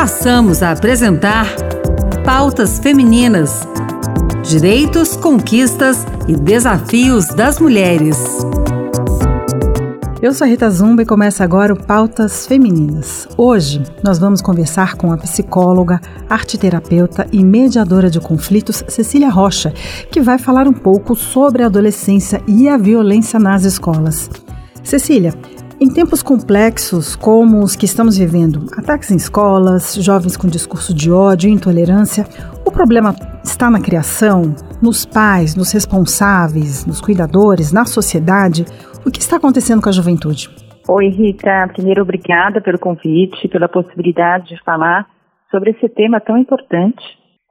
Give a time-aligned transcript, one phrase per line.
[0.00, 1.46] passamos a apresentar
[2.24, 3.68] Pautas Femininas:
[4.42, 8.16] Direitos, Conquistas e Desafios das Mulheres.
[10.22, 13.28] Eu sou a Rita Zumba e começa agora o Pautas Femininas.
[13.36, 19.70] Hoje nós vamos conversar com a psicóloga, arteterapeuta e mediadora de conflitos Cecília Rocha,
[20.10, 24.30] que vai falar um pouco sobre a adolescência e a violência nas escolas.
[24.82, 25.34] Cecília,
[25.80, 31.10] em tempos complexos como os que estamos vivendo, ataques em escolas, jovens com discurso de
[31.10, 32.24] ódio e intolerância,
[32.66, 38.66] o problema está na criação, nos pais, nos responsáveis, nos cuidadores, na sociedade?
[39.06, 40.50] O que está acontecendo com a juventude?
[40.86, 41.70] Oi, Rita.
[41.72, 45.06] Primeiro, obrigada pelo convite, pela possibilidade de falar
[45.50, 47.02] sobre esse tema tão importante.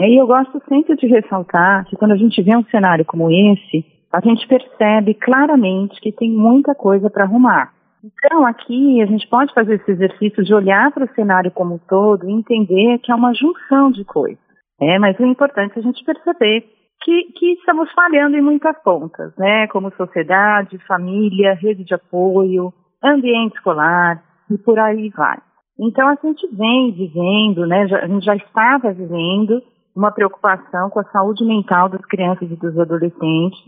[0.00, 3.84] E eu gosto sempre de ressaltar que quando a gente vê um cenário como esse,
[4.12, 7.75] a gente percebe claramente que tem muita coisa para arrumar.
[8.06, 11.78] Então, aqui a gente pode fazer esse exercício de olhar para o cenário como um
[11.78, 14.38] todo e entender que é uma junção de coisas.
[14.80, 16.64] É, mas o importante é a gente perceber
[17.02, 19.66] que, que estamos falhando em muitas pontas, né?
[19.68, 22.72] Como sociedade, família, rede de apoio,
[23.02, 25.38] ambiente escolar e por aí vai.
[25.80, 27.88] Então, a gente vem vivendo, né?
[27.88, 29.60] Já, a gente já estava vivendo
[29.96, 33.58] uma preocupação com a saúde mental das crianças e dos adolescentes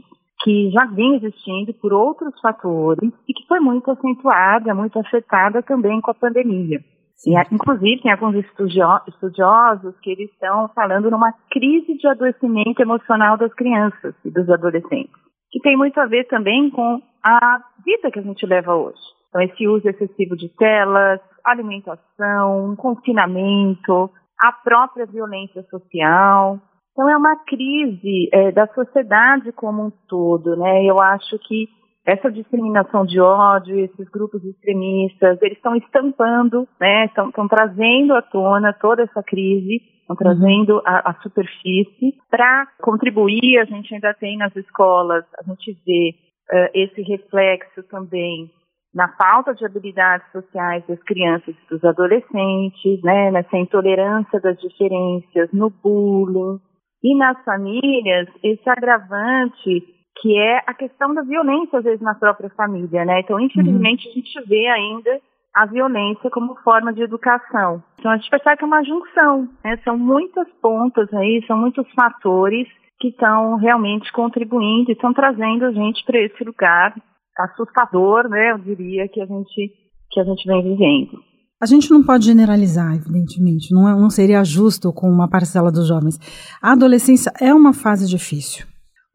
[0.41, 6.01] que já vem existindo por outros fatores e que foi muito acentuada, muito afetada também
[6.01, 6.81] com a pandemia.
[7.27, 13.53] E, inclusive, tem alguns estudiosos que eles estão falando numa crise de adoecimento emocional das
[13.55, 15.13] crianças e dos adolescentes,
[15.51, 19.01] que tem muito a ver também com a vida que a gente leva hoje.
[19.29, 26.61] Então, esse uso excessivo de telas, alimentação, confinamento, a própria violência social,
[26.99, 30.85] então é uma crise é, da sociedade como um todo, né?
[30.85, 31.69] Eu acho que
[32.05, 37.05] essa discriminação de ódio, esses grupos extremistas, eles estão estampando, né?
[37.05, 40.17] Estão, estão trazendo à tona toda essa crise, estão uhum.
[40.17, 43.61] trazendo a, a superfície para contribuir.
[43.61, 46.17] A gente ainda tem nas escolas, a gente vê
[46.51, 48.51] uh, esse reflexo também
[48.93, 55.53] na falta de habilidades sociais das crianças e dos adolescentes, né, nessa intolerância das diferenças,
[55.53, 56.59] no bullying,
[57.03, 59.83] e nas famílias, esse agravante
[60.21, 63.21] que é a questão da violência, às vezes, na própria família, né?
[63.21, 64.13] Então, infelizmente, uhum.
[64.13, 65.21] a gente vê ainda
[65.55, 67.83] a violência como forma de educação.
[67.99, 69.77] Então, a gente percebe que é uma junção, né?
[69.85, 72.67] São muitas pontas aí, são muitos fatores
[73.01, 76.95] que estão realmente contribuindo e estão trazendo a gente para esse lugar
[77.39, 78.53] assustador, né?
[78.53, 79.73] Eu diria que a gente
[80.11, 81.23] que a gente vem vivendo.
[81.61, 85.89] A gente não pode generalizar, evidentemente, não, é, não seria justo com uma parcela dos
[85.89, 86.17] jovens.
[86.63, 88.65] A adolescência é uma fase difícil.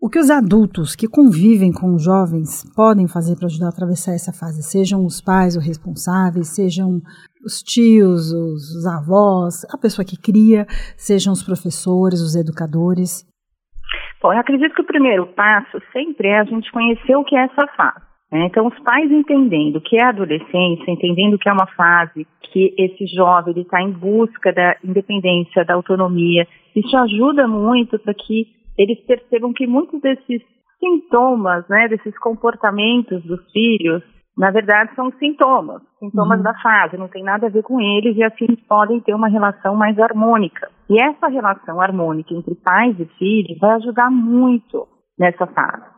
[0.02, 4.12] O que os adultos que convivem com os jovens podem fazer para ajudar a atravessar
[4.12, 4.62] essa fase?
[4.62, 7.00] Sejam os pais os responsáveis, sejam
[7.46, 10.66] os tios, os, os avós, a pessoa que cria,
[10.98, 13.26] sejam os professores, os educadores.
[14.22, 17.46] Bom, eu acredito que o primeiro passo sempre é a gente conhecer o que é
[17.46, 18.13] essa fase.
[18.34, 18.48] Né?
[18.48, 23.06] Então, os pais entendendo que é a adolescência, entendendo que é uma fase que esse
[23.16, 29.54] jovem está em busca da independência, da autonomia, isso ajuda muito para que eles percebam
[29.54, 30.42] que muitos desses
[30.80, 34.02] sintomas, né, desses comportamentos dos filhos,
[34.36, 36.44] na verdade são sintomas, sintomas uhum.
[36.44, 39.28] da fase, não tem nada a ver com eles e assim eles podem ter uma
[39.28, 40.72] relação mais harmônica.
[40.90, 44.88] E essa relação harmônica entre pais e filhos vai ajudar muito
[45.20, 45.93] nessa fase.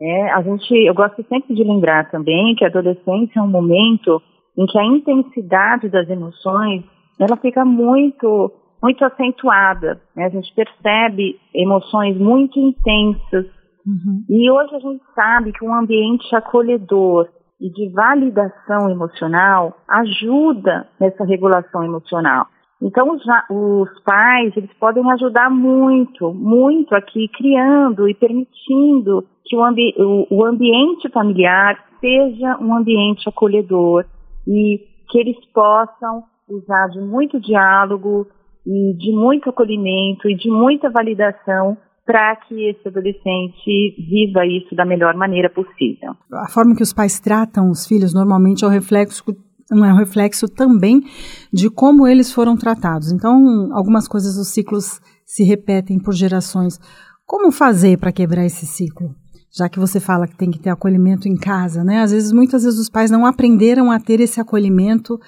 [0.00, 4.20] É, a gente, eu gosto sempre de lembrar também que a adolescência é um momento
[4.56, 6.84] em que a intensidade das emoções
[7.18, 8.52] ela fica muito
[8.82, 10.00] muito acentuada.
[10.14, 10.26] Né?
[10.26, 13.46] A gente percebe emoções muito intensas.
[13.86, 14.24] Uhum.
[14.28, 17.28] E hoje a gente sabe que um ambiente acolhedor
[17.60, 22.46] e de validação emocional ajuda nessa regulação emocional.
[22.82, 29.64] Então, os, os, pais, eles podem ajudar muito, muito aqui, criando e permitindo que o,
[29.64, 34.04] ambi o, o ambiente familiar seja um ambiente acolhedor
[34.46, 38.26] e que eles possam usar de muito diálogo
[38.66, 44.84] e de muito acolhimento e de muita validação para que esse adolescente viva isso da
[44.84, 46.14] melhor maneira possível.
[46.32, 49.24] A forma que os pais tratam os filhos normalmente é o reflexo
[49.70, 51.02] é um reflexo também
[51.52, 53.10] de como eles foram tratados.
[53.10, 56.78] Então, algumas coisas, os ciclos se repetem por gerações.
[57.26, 59.14] Como fazer para quebrar esse ciclo?
[59.52, 62.02] Já que você fala que tem que ter acolhimento em casa, né?
[62.02, 65.18] Às vezes, muitas vezes os pais não aprenderam a ter esse acolhimento.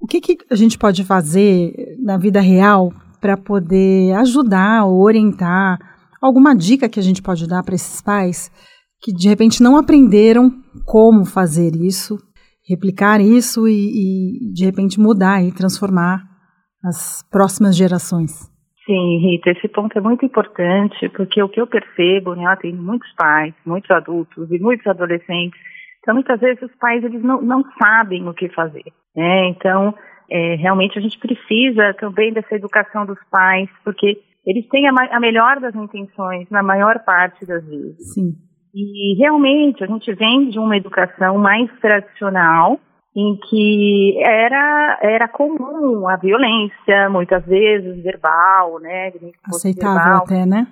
[0.00, 5.78] O que, que a gente pode fazer na vida real para poder ajudar ou orientar?
[6.20, 8.50] Alguma dica que a gente pode dar para esses pais
[9.00, 10.52] que de repente não aprenderam
[10.84, 12.18] como fazer isso
[12.68, 16.22] replicar isso e, e, de repente mudar e transformar
[16.84, 18.32] as próximas gerações.
[18.84, 23.12] Sim, Rita, esse ponto é muito importante, porque o que eu percebo, né, tem muitos
[23.14, 25.58] pais, muitos adultos e muitos adolescentes,
[26.00, 28.84] então muitas vezes os pais eles não, não sabem o que fazer,
[29.16, 29.92] né, então
[30.30, 35.18] é, realmente a gente precisa também dessa educação dos pais, porque eles têm a, a
[35.18, 38.14] melhor das intenções na maior parte das vezes.
[38.14, 38.45] Sim.
[38.78, 42.78] E realmente a gente vem de uma educação mais tradicional,
[43.16, 49.12] em que era, era comum a violência, muitas vezes verbal, né?
[49.46, 50.22] Aceitável verbal.
[50.24, 50.66] até, né?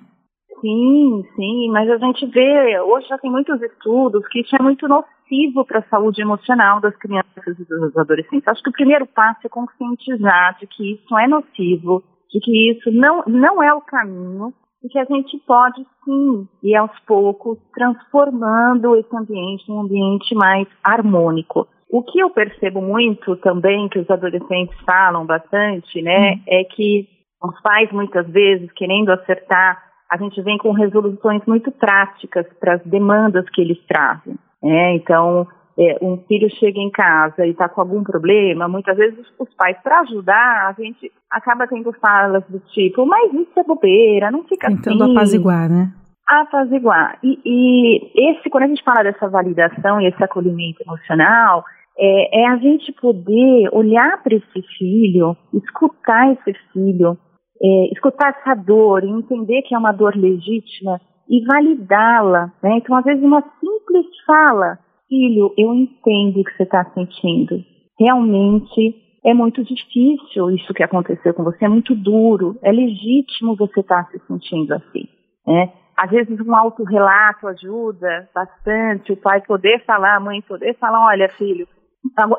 [0.61, 4.87] Sim, sim, mas a gente vê, hoje já tem muitos estudos que isso é muito
[4.87, 8.47] nocivo para a saúde emocional das crianças e dos adolescentes.
[8.47, 12.91] Acho que o primeiro passo é conscientizar de que isso é nocivo, de que isso
[12.91, 14.53] não, não é o caminho
[14.85, 20.35] e que a gente pode sim ir aos poucos transformando esse ambiente em um ambiente
[20.35, 21.67] mais harmônico.
[21.89, 26.41] O que eu percebo muito também, que os adolescentes falam bastante, né, hum.
[26.47, 27.09] é que
[27.43, 32.81] os pais muitas vezes, querendo acertar, a gente vem com resoluções muito práticas para as
[32.83, 34.35] demandas que eles trazem.
[34.61, 34.95] Né?
[34.95, 35.47] Então,
[35.77, 39.77] é, um filho chega em casa e está com algum problema, muitas vezes os, pais,
[39.83, 44.67] para ajudar, a gente acaba tendo falas do tipo, mas isso é bobeira, não fica
[44.67, 45.11] Tentando assim.
[45.11, 45.91] Apaziguar, né?
[46.27, 47.19] Apaziguar.
[47.21, 51.63] E, e esse, quando a gente fala dessa validação e esse acolhimento emocional,
[51.97, 57.17] é, é a gente poder olhar para esse filho, escutar esse filho,
[57.61, 60.99] é, escutar essa dor e entender que é uma dor legítima
[61.29, 62.51] e validá-la.
[62.61, 62.77] Né?
[62.77, 67.63] Então, às vezes, uma simples fala, filho, eu entendo o que você está sentindo.
[67.99, 73.79] Realmente é muito difícil isso que aconteceu com você, é muito duro, é legítimo você
[73.79, 75.07] estar tá se sentindo assim.
[75.47, 75.71] Né?
[75.97, 81.29] Às vezes um autorrelato ajuda bastante, o pai poder falar, a mãe poder falar, olha
[81.29, 81.67] filho,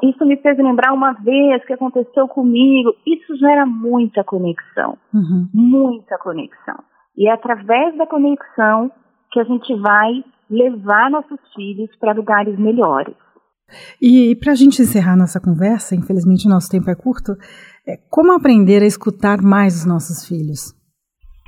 [0.02, 2.94] isso me fez lembrar uma vez que aconteceu comigo.
[3.06, 5.48] Isso gera muita conexão, uhum.
[5.52, 6.78] muita conexão.
[7.16, 8.90] E é através da conexão
[9.32, 13.14] que a gente vai levar nossos filhos para lugares melhores.
[14.00, 17.32] E, e para a gente encerrar nossa conversa, infelizmente o nosso tempo é curto,
[17.86, 20.74] é como aprender a escutar mais os nossos filhos?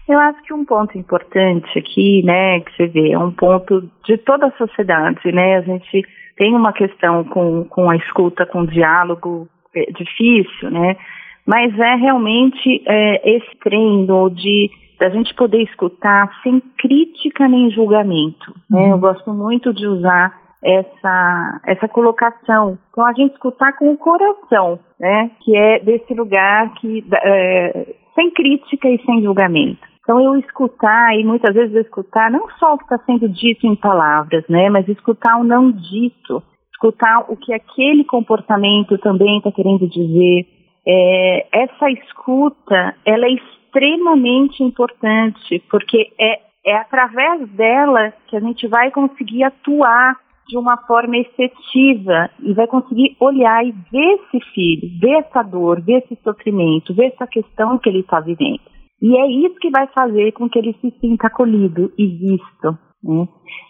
[0.08, 4.16] Eu acho que um ponto importante aqui, né, que você vê, é um ponto de
[4.18, 6.02] toda a sociedade, né, a gente
[6.36, 10.96] tem uma questão com, com a escuta, com o diálogo é, difícil, né?
[11.44, 18.54] Mas é realmente é, esse treino de da gente poder escutar sem crítica nem julgamento.
[18.68, 18.80] Né?
[18.80, 18.90] Uhum.
[18.90, 22.78] Eu gosto muito de usar essa, essa colocação.
[22.90, 25.30] Então, a gente escutar com o coração, né?
[25.40, 29.86] Que é desse lugar que é, sem crítica e sem julgamento.
[30.02, 33.76] Então, eu escutar, e muitas vezes escutar não só o que está sendo dito em
[33.76, 36.42] palavras, né, mas escutar o não dito,
[36.72, 40.46] escutar o que aquele comportamento também está querendo dizer.
[40.86, 43.32] É, essa escuta, ela é
[43.68, 50.16] extremamente importante, porque é, é através dela que a gente vai conseguir atuar
[50.48, 55.82] de uma forma efetiva e vai conseguir olhar e ver esse filho, ver essa dor,
[55.82, 58.60] ver esse sofrimento, ver essa questão que ele está vivendo.
[59.00, 62.78] E é isso que vai fazer com que ele se sinta acolhido e visto.
[63.04, 63.28] Né?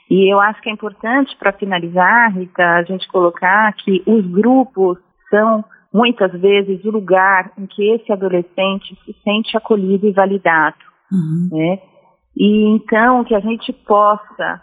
[0.09, 4.99] E eu acho que é importante, para finalizar, Rita, a gente colocar que os grupos
[5.29, 5.65] são
[5.99, 10.77] muitas vezes o lugar em que esse adolescente se sente acolhido e validado.
[11.11, 11.49] Uhum.
[11.51, 11.81] Né?
[12.37, 14.63] E então que a gente possa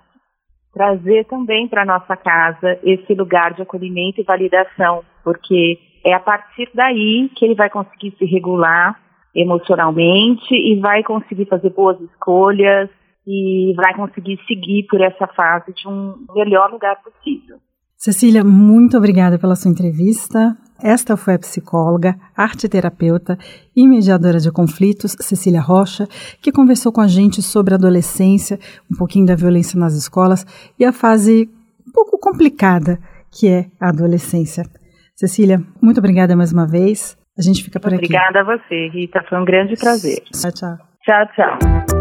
[0.74, 6.70] trazer também para nossa casa esse lugar de acolhimento e validação, porque é a partir
[6.74, 8.98] daí que ele vai conseguir se regular
[9.36, 12.90] emocionalmente e vai conseguir fazer boas escolhas
[13.28, 17.58] e vai conseguir seguir por essa fase de um melhor lugar possível.
[17.98, 20.56] Cecília, muito obrigada pela sua entrevista.
[20.82, 23.38] Esta foi a psicóloga, arteterapeuta
[23.76, 26.06] e mediadora de conflitos, Cecília Rocha,
[26.42, 28.60] que conversou com a gente sobre a adolescência,
[28.92, 30.46] um pouquinho da violência nas escolas
[30.78, 31.50] e a fase
[31.88, 33.00] um pouco complicada
[33.32, 34.64] que é a adolescência.
[35.16, 37.18] Cecília, muito obrigada mais uma vez.
[37.38, 38.40] A gente fica por Obrigada aqui.
[38.40, 39.24] Obrigada a você, Rita.
[39.30, 40.22] Foi um grande prazer.
[40.32, 40.78] Tchau, tchau.
[41.04, 41.95] Tchau, tchau.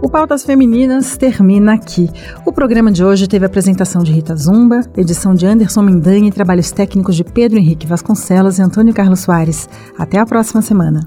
[0.00, 2.08] O Pautas Femininas termina aqui.
[2.46, 6.32] O programa de hoje teve a apresentação de Rita Zumba, edição de Anderson Mendanha e
[6.32, 9.68] trabalhos técnicos de Pedro Henrique Vasconcelos e Antônio Carlos Soares.
[9.98, 11.06] Até a próxima semana.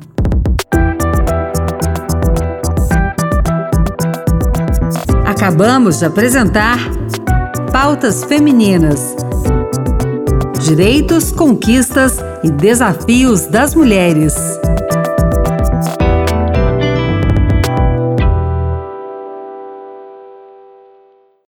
[5.25, 6.77] Acabamos de apresentar
[7.71, 9.15] Pautas Femininas
[10.63, 14.60] Direitos, conquistas e desafios das mulheres.